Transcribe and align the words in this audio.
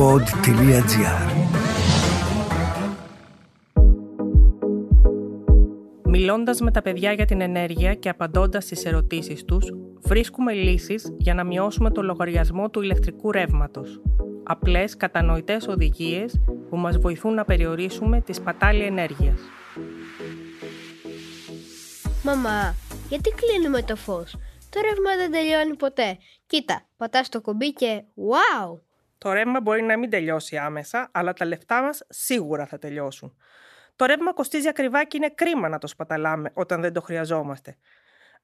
pod.gr 0.00 1.30
Μιλώντας 6.04 6.60
με 6.60 6.70
τα 6.70 6.82
παιδιά 6.82 7.12
για 7.12 7.24
την 7.24 7.40
ενέργεια 7.40 7.94
και 7.94 8.08
απαντώντας 8.08 8.64
στις 8.64 8.84
ερωτήσεις 8.84 9.44
τους, 9.44 9.74
βρίσκουμε 10.00 10.52
λύσεις 10.52 11.14
για 11.18 11.34
να 11.34 11.44
μειώσουμε 11.44 11.90
το 11.90 12.02
λογαριασμό 12.02 12.70
του 12.70 12.82
ηλεκτρικού 12.82 13.32
ρεύματος. 13.32 14.00
Απλές, 14.44 14.96
κατανοητές 14.96 15.68
οδηγίες 15.68 16.40
που 16.68 16.76
μας 16.76 16.98
βοηθούν 16.98 17.34
να 17.34 17.44
περιορίσουμε 17.44 18.20
τη 18.20 18.32
σπατάλη 18.32 18.82
ενέργειας. 18.82 19.40
Μαμά, 22.22 22.74
γιατί 23.08 23.30
κλείνουμε 23.30 23.82
το 23.82 23.96
φως; 23.96 24.36
Το 24.70 24.80
ρεύμα 24.80 25.16
δεν 25.16 25.30
τελειώνει 25.30 25.76
ποτέ. 25.76 26.18
Κοίτα, 26.46 26.86
πατάς 26.96 27.28
το 27.28 27.40
κουμπί 27.40 27.72
και 27.72 28.02
wow! 28.16 28.89
Το 29.20 29.32
ρεύμα 29.32 29.60
μπορεί 29.60 29.82
να 29.82 29.98
μην 29.98 30.10
τελειώσει 30.10 30.56
άμεσα, 30.56 31.10
αλλά 31.12 31.32
τα 31.32 31.44
λεφτά 31.44 31.82
μας 31.82 32.02
σίγουρα 32.08 32.66
θα 32.66 32.78
τελειώσουν. 32.78 33.36
Το 33.96 34.04
ρεύμα 34.04 34.32
κοστίζει 34.32 34.68
ακριβά 34.68 35.04
και 35.04 35.16
είναι 35.16 35.30
κρίμα 35.30 35.68
να 35.68 35.78
το 35.78 35.86
σπαταλάμε 35.86 36.50
όταν 36.54 36.80
δεν 36.80 36.92
το 36.92 37.00
χρειαζόμαστε. 37.00 37.76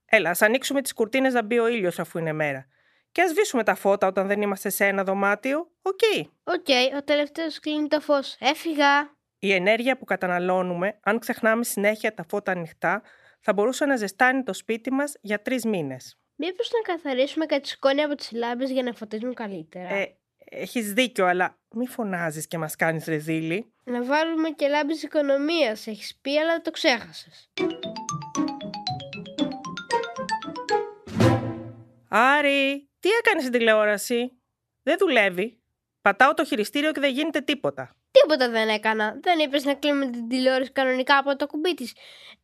Έλα, 0.04 0.30
ας 0.30 0.42
ανοίξουμε 0.42 0.82
τις 0.82 0.94
κουρτίνες 0.94 1.32
να 1.32 1.42
μπει 1.42 1.58
ο 1.58 1.68
ήλιος 1.68 1.98
αφού 1.98 2.18
είναι 2.18 2.32
μέρα. 2.32 2.66
Και 3.12 3.22
ας 3.22 3.30
σβήσουμε 3.30 3.62
τα 3.62 3.74
φώτα 3.74 4.06
όταν 4.06 4.26
δεν 4.26 4.42
είμαστε 4.42 4.68
σε 4.68 4.86
ένα 4.86 5.04
δωμάτιο. 5.04 5.70
OK. 5.82 6.28
OK, 6.44 6.68
ο 6.96 7.04
τελευταίος 7.04 7.60
κλείνει 7.60 7.88
το 7.88 8.00
φως. 8.00 8.36
Έφυγα. 8.40 9.16
Η 9.38 9.52
ενέργεια 9.52 9.98
που 9.98 10.04
καταναλώνουμε, 10.04 10.98
αν 11.02 11.18
ξεχνάμε 11.18 11.64
συνέχεια 11.64 12.14
τα 12.14 12.24
φώτα 12.28 12.52
ανοιχτά, 12.52 13.02
θα 13.40 13.52
μπορούσε 13.52 13.84
να 13.84 13.96
ζεστάνει 13.96 14.42
το 14.42 14.52
σπίτι 14.52 14.92
μας 14.92 15.16
για 15.20 15.42
τρεις 15.42 15.64
μήνες. 15.64 16.18
Μήπως 16.36 16.70
να 16.70 16.92
καθαρίσουμε 16.94 17.46
κάτι 17.46 17.68
σκόνη 17.68 18.02
από 18.02 18.14
τις 18.14 18.32
λάμπες 18.32 18.70
για 18.70 18.82
να 18.82 18.92
φωτίζουν 18.92 19.34
καλύτερα; 19.34 19.94
Ε, 19.94 20.16
έχεις 20.50 20.92
δίκιο, 20.92 21.26
αλλά 21.26 21.58
μη 21.70 21.86
φωνάζεις 21.86 22.46
και 22.46 22.58
μας 22.58 22.76
κάνεις 22.76 23.04
ρεζίλη. 23.04 23.72
Να 23.84 24.04
βάλουμε 24.04 24.50
και 24.50 24.68
λάμπες 24.68 25.02
οικονομίας, 25.02 25.86
έχεις 25.86 26.18
πει, 26.22 26.38
αλλά 26.38 26.60
το 26.60 26.70
ξέχασες. 26.70 27.50
Άρη, 32.08 32.88
τι 33.00 33.08
έκανες 33.08 33.42
στην 33.42 33.52
τηλεόραση; 33.52 34.32
Δεν 34.82 34.96
δουλεύει. 34.98 35.60
Πατάω 36.00 36.34
το 36.34 36.44
χειριστήριο 36.44 36.92
και 36.92 37.00
δεν 37.00 37.12
γίνεται 37.12 37.40
τίποτα. 37.40 37.96
Τίποτα 38.10 38.50
δεν 38.50 38.68
έκανα. 38.68 39.18
Δεν 39.22 39.38
είπες 39.38 39.64
να 39.64 39.74
κλείνουμε 39.74 40.10
την 40.10 40.28
τηλεόραση 40.28 40.72
κανονικά 40.72 41.18
από 41.18 41.36
το 41.36 41.46
κουμπί 41.46 41.74
της. 41.74 41.92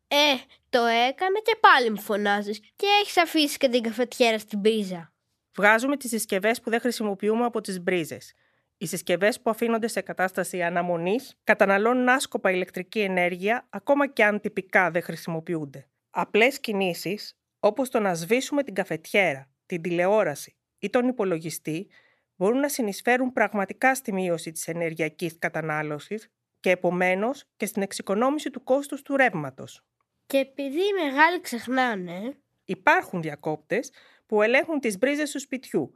Ε, 0.09 0.34
το 0.70 0.84
έκανα 0.84 1.41
και 1.42 1.56
πάλι 1.61 1.91
μου 1.91 2.00
φωνάζεις. 2.00 2.59
Και 2.77 2.87
έχεις 3.00 3.16
αφήσει 3.16 3.56
και 3.56 3.69
την 3.69 3.83
καφετιέρα 3.83 4.39
στην 4.39 4.61
πρίζα. 4.61 5.12
Βγάζουμε 5.55 5.97
τις 5.97 6.11
συσκευές 6.11 6.61
που 6.61 6.70
δεν 6.70 6.81
χρησιμοποιούμε 6.81 7.45
από 7.45 7.61
τις 7.61 7.81
μπρίζες. 7.81 8.34
Οι 8.77 8.86
συσκευές 8.86 9.41
που 9.41 9.50
αφήνονται 9.50 9.89
σε 9.89 10.00
κατάσταση 10.00 10.62
αναμονής 10.62 11.36
καταναλώνουν 11.44 12.09
άσκοπα 12.09 12.50
ηλεκτρική 12.50 13.00
ενέργεια, 13.00 13.67
ακόμα 13.70 14.06
και 14.06 14.25
αν 14.25 14.41
τυπικά 14.41 14.91
δεν 14.91 15.03
χρησιμοποιούνται. 15.03 15.86
Απλές 16.11 16.61
κινήσεις, 16.61 17.36
όπως 17.59 17.89
το 17.89 18.00
να 18.00 18.14
σβήσουμε 18.14 18.62
την 18.62 18.75
καφετιέρα, 18.75 19.50
την 19.67 19.83
τηλεόραση 19.83 20.56
ή 20.78 20.91
τον 20.91 21.09
υπολογιστή, 21.09 21.89
μπορούν 22.37 22.59
να 22.59 22.69
συνεισφέρουν 22.69 23.33
πραγματικά 23.33 23.94
στη 23.94 24.12
μείωση 24.12 24.53
της 24.53 24.69
ενεργειακής 24.69 25.39
κατανάλωσης 25.39 26.28
και 26.61 26.70
επομένως 26.70 27.44
και 27.56 27.66
στην 27.66 27.83
εξοικονόμηση 27.83 28.50
του 28.50 28.62
κόστους 28.62 29.03
του 29.03 29.16
ρεύματος. 29.16 29.84
Και 30.27 30.39
επειδή 30.39 30.81
οι 30.81 31.05
μεγάλοι 31.05 31.41
ξεχνάνε, 31.41 32.37
Υπάρχουν 32.64 33.22
διακόπτες 33.22 33.91
που 34.33 34.42
ελέγχουν 34.42 34.80
τις 34.80 34.98
μπρίζες 34.98 35.30
του 35.30 35.41
σπιτιού. 35.41 35.92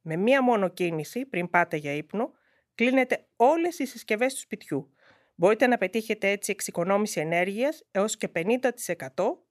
Με 0.00 0.16
μία 0.16 0.42
μόνο 0.42 0.68
κίνηση, 0.68 1.24
πριν 1.26 1.50
πάτε 1.50 1.76
για 1.76 1.92
ύπνο, 1.92 2.32
κλείνετε 2.74 3.26
όλες 3.36 3.78
οι 3.78 3.86
συσκευές 3.86 4.34
του 4.34 4.40
σπιτιού. 4.40 4.90
Μπορείτε 5.34 5.66
να 5.66 5.78
πετύχετε 5.78 6.30
έτσι 6.30 6.50
εξοικονόμηση 6.50 7.20
ενέργειας 7.20 7.82
έως 7.90 8.16
και 8.16 8.28
50% 8.34 8.58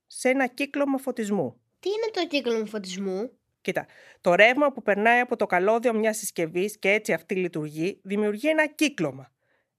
σε 0.07 0.29
ένα 0.29 0.47
κύκλωμα 0.47 0.97
φωτισμού. 0.97 1.61
τι 1.79 1.89
είναι 1.89 2.11
το 2.13 2.27
κύκλο 2.27 2.65
φωτισμού. 2.65 3.31
Κοίτα, 3.61 3.85
το 4.21 4.35
ρεύμα 4.35 4.71
που 4.71 4.81
περνάει 4.81 5.19
από 5.19 5.35
το 5.35 5.45
καλώδιο 5.45 5.93
μιας 5.93 6.17
συσκευής 6.17 6.79
και 6.79 6.91
έτσι 6.91 7.13
αυτή 7.13 7.35
λειτουργεί, 7.35 7.99
δημιουργεί 8.03 8.49
ένα 8.49 8.67
κύκλωμα. 8.67 9.31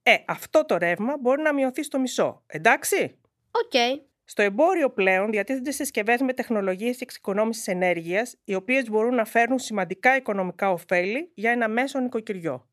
Ε, 0.03 0.17
αυτό 0.27 0.65
το 0.65 0.77
ρεύμα 0.77 1.17
μπορεί 1.21 1.43
να 1.43 1.55
μειωθεί 1.55 1.83
στο 1.83 1.99
μισό, 1.99 2.43
εντάξει; 2.47 3.19
Οκ. 3.51 4.03
Στο 4.27 4.43
εμπόριο 4.43 4.91
πλέον 4.91 5.31
διατίθενται 5.31 5.71
συσκευές 5.71 6.21
με 6.21 6.33
τεχνολογίες 6.33 7.01
εξοικονόμησης 7.01 7.67
ενέργειας, 7.67 8.37
οι 8.45 8.55
οποίες 8.55 8.89
μπορούν 8.89 9.15
να 9.15 9.25
φέρουν 9.25 9.59
σημαντικά 9.59 10.17
οικονομικά 10.17 10.71
ωφέλη 10.71 11.31
για 11.35 11.51
ένα 11.51 11.69
μέσο 11.69 11.99
νοικοκυριό. 11.99 12.69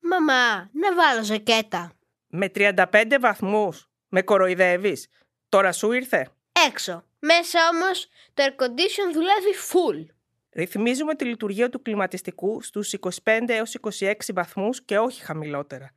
Μαμά, 0.00 0.70
να 0.72 0.94
βάλω 0.94 1.22
ζακέτα. 1.22 1.92
Με 2.28 2.48
35 2.48 3.18
βαθμούς, 3.20 3.90
με 4.08 4.22
κοροϊδεύεις. 4.22 5.08
Τώρα 5.48 5.72
σου 5.72 5.92
ήρθε. 5.92 6.28
Έξω. 6.66 7.04
Μέσα 7.18 7.58
όμως 7.72 8.08
το 8.34 8.44
air 8.46 8.62
condition 8.62 9.12
δουλεύει 9.12 9.54
full. 9.70 10.14
Ρυθμίζουμε 10.52 11.14
τη 11.14 11.24
λειτουργία 11.24 11.68
του 11.68 11.82
κλιματιστικού 11.82 12.62
στους 12.62 12.92
25 12.92 13.10
έως 13.46 13.74
26 13.98 14.12
βαθμούς 14.34 14.84
και 14.84 14.98
όχι 14.98 15.24
χαμηλότερα. 15.24 15.92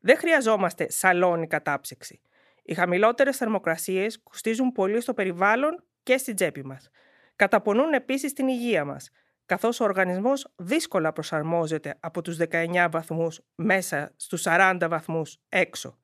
Δεν 0.00 0.16
χρειαζόμαστε 0.16 0.90
σαλόνι 0.90 1.46
κατάψυξη. 1.46 2.20
Οι 2.62 2.74
χαμηλότερες 2.74 3.36
θερμοκρασίες 3.36 4.22
κοστίζουν 4.22 4.72
πολύ 4.72 5.00
στο 5.00 5.14
περιβάλλον 5.14 5.84
και 6.02 6.16
στην 6.16 6.34
τσέπη 6.34 6.64
μας. 6.64 6.90
Καταπονούν 7.36 7.92
επίσης 7.92 8.32
την 8.32 8.48
υγεία 8.48 8.84
μας, 8.84 9.10
καθώς 9.46 9.80
ο 9.80 9.84
οργανισμός 9.84 10.52
δύσκολα 10.56 11.12
προσαρμόζεται 11.12 11.96
από 12.00 12.22
τους 12.22 12.36
19 12.36 12.88
βαθμούς 12.90 13.40
μέσα 13.54 14.12
στους 14.16 14.42
40 14.46 14.86
βαθμούς 14.88 15.38
έξω. 15.48 15.98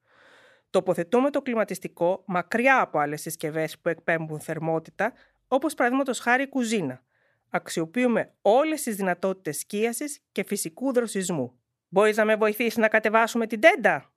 Τοποθετούμε 0.70 1.30
το 1.30 1.42
κλιματιστικό 1.42 2.22
μακριά 2.26 2.80
από 2.80 2.98
άλλες 2.98 3.20
συσκευές 3.20 3.78
που 3.78 3.88
εκπέμπουν 3.88 4.40
θερμότητα, 4.40 5.12
όπως 5.48 5.74
παραδείγματος 5.74 6.18
χάρη 6.18 6.42
η 6.42 6.48
κουζίνα. 6.48 7.02
Αξιοποιούμε 7.50 8.32
όλες 8.42 8.82
τις 8.82 8.96
δυνατότητες 8.96 9.58
σκίασης 9.58 10.20
και 10.32 10.44
φυσικού 10.44 10.92
δροσισμού. 10.92 11.58
Μπορείς 11.96 12.16
να 12.16 12.24
με 12.24 12.36
βοηθήσεις 12.36 12.76
να 12.76 12.88
κατεβάσουμε 12.88 13.46
την 13.46 13.60
τέντα; 13.60 14.12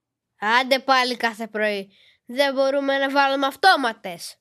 Άντε 0.62 0.80
πάλι 0.80 1.18
κάθε 1.18 1.48
πρωί. 1.48 1.92
Δεν 2.26 2.54
μπορούμε 2.54 2.98
να 2.98 3.10
βάλουμε 3.10 3.46
αυτόματες. 3.46 4.38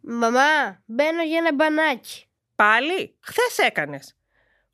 Μαμά, 0.00 0.82
μπαίνω 0.84 1.22
για 1.22 1.38
ένα 1.38 1.54
μπανάκι. 1.54 2.24
Πάλι, 2.54 3.16
χθες 3.20 3.58
έκανες. 3.58 4.16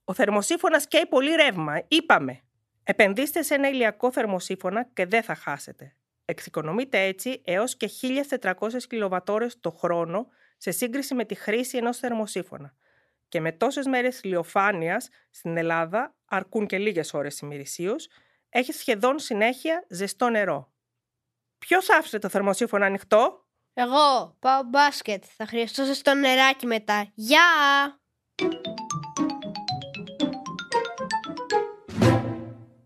Ο 0.05 0.15
θερμοσύφωνας 0.15 0.87
καίει 0.87 1.07
πολύ 1.07 1.35
ρεύμα, 1.35 1.83
είπαμε. 1.89 2.41
Επενδύστε 2.85 3.43
σε 3.43 3.55
ένα 3.55 3.69
ηλιακό 3.69 4.13
θερμοσύφωνα 4.13 4.85
και 4.85 5.07
δεν 5.07 5.23
θα 5.23 5.35
χάσετε. 5.35 5.95
Εξοικονομείτε 6.25 7.01
έτσι 7.01 7.43
έως 7.45 7.77
και 7.77 7.91
1.400 8.39 8.53
κιλοβατόρες 8.89 9.61
το 9.61 9.71
χρόνο 9.71 10.27
σε 10.57 10.71
σύγκριση 10.71 11.15
με 11.15 11.25
τη 11.25 11.35
χρήση 11.35 11.77
ενός 11.77 11.99
θερμοσύφωνα. 11.99 12.75
Και 13.31 13.41
με 13.41 13.53
τόσες 13.53 13.87
μέρες 13.87 14.21
ηλιοφάνειας 14.21 15.09
στην 15.31 15.57
Ελλάδα, 15.57 16.15
αρκούν 16.25 16.67
και 16.67 16.79
λίγες 16.79 17.15
ώρες 17.15 17.39
ημερησίως, 17.41 18.09
έχεις 18.49 18.79
σχεδόν 18.79 19.19
συνέχεια 19.19 19.85
ζεστό 19.89 20.29
νερό. 20.29 20.73
Ποιος 21.59 21.91
άφησε 21.91 22.19
το 22.19 22.29
θερμοσύφωνο 22.29 22.85
ανοιχτό; 22.85 23.47
Εγώ 23.75 24.37
πάω 24.39 24.63
μπάσκετ. 24.63 25.25
Θα 25.37 25.47
χρειαστώ 25.47 25.85
ζεστό 25.85 26.15
νεράκι 26.15 26.67
μετά. 26.67 27.11
Γεια! 27.15 27.41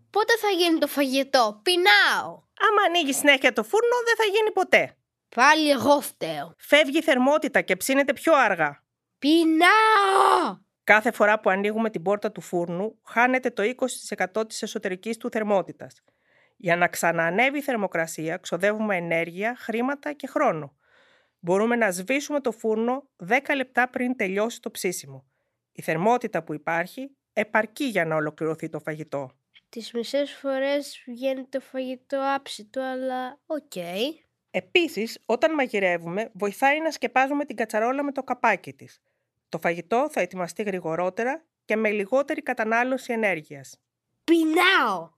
Πότε 0.09 0.37
θα 0.41 0.49
γίνει 0.57 0.77
το 0.77 0.87
φαγητό; 0.87 1.59
Πεινάω. 1.63 2.43
Άμα 2.69 2.81
ανοίγει 2.87 3.13
συνέχεια 3.13 3.53
το 3.53 3.63
φούρνο, 3.63 3.95
δεν 4.05 4.15
θα 4.15 4.23
γίνει 4.23 4.51
ποτέ. 4.51 4.97
Πάλι 5.35 5.69
εγώ 5.69 6.01
φταίω. 6.01 6.53
Φεύγει 6.57 6.97
η 6.97 7.01
θερμότητα 7.01 7.61
και 7.61 7.75
ψήνεται 7.75 8.13
πιο 8.13 8.35
αργά. 8.35 8.83
Πεινάω! 9.25 10.57
Κάθε 10.83 11.11
φορά 11.11 11.39
που 11.39 11.49
ανοίγουμε 11.49 11.89
την 11.89 12.01
πόρτα 12.01 12.31
του 12.31 12.41
φούρνου, 12.41 12.99
χάνεται 13.03 13.49
το 13.49 13.63
20% 14.35 14.47
της 14.47 14.61
εσωτερικής 14.61 15.17
του 15.17 15.29
θερμότητας. 15.29 16.03
Για 16.55 16.75
να 16.75 16.87
ξαναανέβει 16.87 17.57
η 17.57 17.61
θερμοκρασία, 17.61 18.37
ξοδεύουμε 18.37 18.95
ενέργεια, 18.95 19.55
χρήματα 19.57 20.13
και 20.13 20.27
χρόνο. 20.27 20.75
Μπορούμε 21.39 21.75
να 21.75 21.91
σβήσουμε 21.91 22.39
το 22.39 22.51
φούρνο 22.51 23.09
10 23.27 23.55
λεπτά 23.55 23.89
πριν 23.89 24.15
τελειώσει 24.15 24.61
το 24.61 24.71
ψήσιμο. 24.71 25.25
Η 25.71 25.81
θερμότητα 25.81 26.43
που 26.43 26.53
υπάρχει 26.53 27.15
επαρκεί 27.33 27.85
για 27.85 28.05
να 28.05 28.15
ολοκληρωθεί 28.15 28.69
το 28.69 28.79
φαγητό. 28.79 29.29
Τις 29.69 29.91
μισές 29.93 30.31
φορές 30.31 31.03
βγαίνει 31.05 31.45
το 31.45 31.59
φαγητό 31.59 32.21
άψητο, 32.35 32.81
αλλά 32.81 33.39
οκ. 33.45 33.75
Επίσης, 34.51 35.19
όταν 35.25 35.53
μαγειρεύουμε, 35.53 36.31
βοηθάει 36.33 36.81
να 36.81 36.91
σκεπάζουμε 36.91 37.45
την 37.45 37.55
κατσαρόλα 37.55 38.03
με 38.03 38.11
το 38.11 38.23
καπάκι 38.23 38.73
της. 38.73 38.99
Το 39.49 39.57
φαγητό 39.57 40.07
θα 40.11 40.21
ετοιμαστεί 40.21 40.63
γρηγορότερα 40.63 41.45
και 41.65 41.75
με 41.75 41.89
λιγότερη 41.89 42.41
κατανάλωση 42.41 43.13
ενέργειας. 43.13 43.79
Πεινάω! 44.23 45.13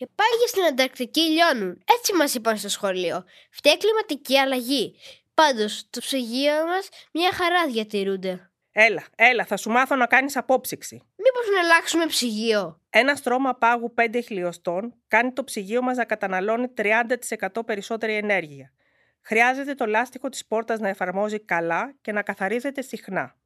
Οι 0.00 0.06
πάγοι 0.06 0.46
στην 0.46 0.64
Ανταρκτική 0.64 1.20
λιώνουν. 1.20 1.82
Έτσι 1.98 2.14
μας 2.14 2.34
είπαν 2.34 2.56
στο 2.56 2.68
σχολείο. 2.68 3.24
Φταίει 3.50 3.76
κλιματική 3.76 4.38
αλλαγή. 4.38 4.94
Πάντως, 5.34 5.86
το 5.90 6.00
ψυγείο 6.00 6.66
μας 6.66 6.88
μια 7.12 7.32
χαρά 7.32 7.66
διατηρούνται. 7.66 8.50
Έλα, 8.72 9.04
έλα, 9.16 9.44
θα 9.44 9.56
σου 9.56 9.70
μάθω 9.70 9.96
να 9.96 10.06
κάνεις 10.06 10.36
απόψυξη. 10.36 10.94
Μήπως 11.16 11.46
να 11.54 11.60
αλλάξουμε 11.60 12.06
ψυγείο; 12.06 12.80
Ένα 12.90 13.14
στρώμα 13.14 13.54
πάγου 13.54 13.94
5 13.96 14.20
χιλιοστών 14.24 14.94
κάνει 15.08 15.32
το 15.32 15.44
ψυγείο 15.44 15.82
μας 15.82 15.96
να 15.96 16.04
καταναλώνει 16.04 16.66
30% 16.76 17.66
περισσότερη 17.66 18.14
ενέργεια. 18.14 18.72
Χρειάζεται 19.28 19.74
το 19.74 19.86
λάστιχο 19.86 20.28
της 20.28 20.46
πόρτας 20.46 20.78
να 20.78 20.88
εφαρμόζει 20.88 21.40
καλά 21.40 21.94
και 22.00 22.12
να 22.12 22.22
καθαρίζεται 22.22 22.82
συχνά. 22.82 23.36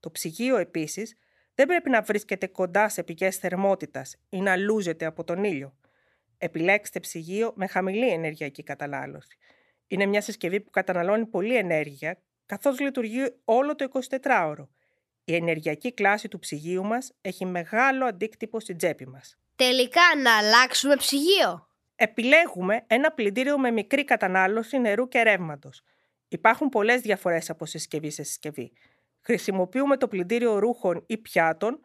Το 0.00 0.10
ψυγείο 0.10 0.56
επίσης 0.56 1.16
δεν 1.54 1.66
πρέπει 1.66 1.90
να 1.90 2.02
βρίσκεται 2.02 2.46
κοντά 2.46 2.88
σε 2.88 3.02
πηγές 3.02 3.36
θερμότητας 3.36 4.16
ή 4.28 4.40
να 4.40 4.56
λούζεται 4.56 5.04
από 5.04 5.24
τον 5.24 5.44
ήλιο. 5.44 5.76
Επιλέξτε 6.38 7.00
ψυγείο 7.00 7.52
με 7.56 7.66
χαμηλή 7.66 8.08
ενεργειακή 8.08 8.62
κατανάλωση. 8.62 9.38
Είναι 9.86 10.06
μια 10.06 10.20
συσκευή 10.20 10.60
που 10.60 10.70
καταναλώνει 10.70 11.26
πολλή 11.26 11.56
ενέργεια, 11.56 12.18
καθώς 12.46 12.80
λειτουργεί 12.80 13.34
όλο 13.44 13.74
το 13.74 13.88
24ωρο. 14.22 14.68
Η 15.24 15.34
ενεργειακή 15.34 15.92
κλάση 15.92 16.28
του 16.28 16.38
ψυγείου 16.38 16.84
μας 16.84 17.12
έχει 17.20 17.44
μεγάλο 17.44 18.04
αντίκτυπο 18.04 18.60
στην 18.60 18.76
τσέπη 18.76 19.06
μας. 19.06 19.38
Τελικά 19.56 20.02
να 20.22 20.36
αλλάξουμε 20.36 20.96
ψυγείο. 20.96 21.69
Επιλέγουμε 22.02 22.84
ένα 22.86 23.12
πλυντήριο 23.12 23.58
με 23.58 23.70
μικρή 23.70 24.04
κατανάλωση 24.04 24.78
νερού 24.78 25.08
και 25.08 25.22
ρεύματος. 25.22 25.82
Υπάρχουν 26.28 26.68
πολλές 26.68 27.00
διαφορές 27.00 27.50
από 27.50 27.66
συσκευή 27.66 28.10
σε 28.10 28.22
συσκευή. 28.22 28.72
Χρησιμοποιούμε 29.20 29.96
το 29.96 30.08
πλυντήριο 30.08 30.58
ρούχων 30.58 31.04
ή 31.06 31.18
πιάτων 31.18 31.80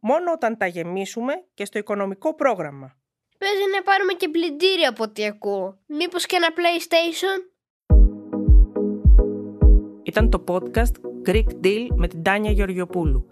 μόνο 0.00 0.32
όταν 0.32 0.56
τα 0.56 0.66
γεμίσουμε 0.66 1.32
και 1.54 1.64
στο 1.64 1.78
οικονομικό 1.78 2.34
πρόγραμμα. 2.34 2.96
Παίζει 3.38 3.62
να 3.76 3.82
πάρουμε 3.82 4.12
και 4.12 4.28
πλυντήριο 4.28 4.88
από 4.88 5.02
ό,τι 5.02 5.26
ακούω. 5.26 5.78
Μήπως 5.86 6.26
και 6.26 6.36
ένα 6.36 6.48
PlayStation; 6.56 7.50
Ήταν 10.02 10.30
το 10.30 10.44
podcast 10.48 11.28
Greek 11.28 11.64
Deal 11.64 11.86
με 11.96 12.08
την 12.08 12.22
Τάνια 12.22 12.50
Γεωργιοπούλου. 12.50 13.26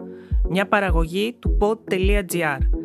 Μια 0.49 0.67
παραγωγή 0.67 1.33
του 1.33 1.57
pod.gr. 1.61 2.78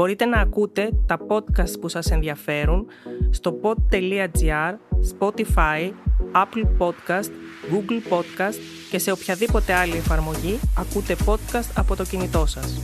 Μπορείτε 0.00 0.24
να 0.24 0.40
ακούτε 0.40 0.90
τα 1.06 1.18
podcast 1.28 1.80
που 1.80 1.88
σας 1.88 2.10
ενδιαφέρουν 2.10 2.86
στο 3.30 3.60
pod.gr, 3.62 4.74
Spotify, 5.18 5.92
Apple 6.32 6.64
Podcast, 6.78 7.30
Google 7.70 8.12
Podcast 8.12 8.54
και 8.90 8.98
σε 8.98 9.10
οποιαδήποτε 9.10 9.72
άλλη 9.72 9.96
εφαρμογή 9.96 10.58
ακούτε 10.78 11.16
podcast 11.26 11.70
από 11.76 11.96
το 11.96 12.04
κινητό 12.04 12.46
σας. 12.46 12.80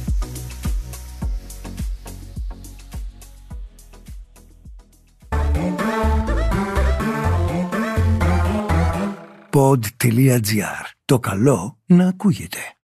pod.gr. 9.51 10.85
Το 11.05 11.19
καλό 11.19 11.79
να 11.87 12.09
ακούγεται. 12.09 12.76